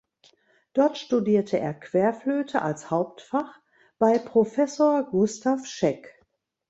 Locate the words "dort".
0.73-0.97